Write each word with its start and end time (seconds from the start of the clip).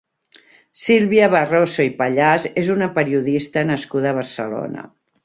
Sílvia 0.83 1.27
Barroso 1.35 1.85
i 1.89 1.91
Pallàs 1.99 2.47
és 2.63 2.71
una 2.77 2.87
periodista 2.97 3.65
nascuda 3.73 4.15
a 4.15 4.19
Barcelona. 4.23 4.89